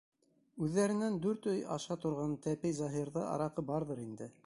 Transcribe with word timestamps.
Үҙҙәренән 0.67 1.19
дүрт 1.27 1.45
өй 1.53 1.61
аша 1.77 1.99
торған 2.07 2.35
Тәпей 2.47 2.77
Заһирҙа 2.83 3.31
араҡы 3.37 3.71
барҙыр 3.73 4.07
инде. 4.11 4.37